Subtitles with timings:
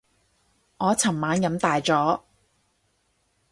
[0.77, 2.21] 我尋晚飲大咗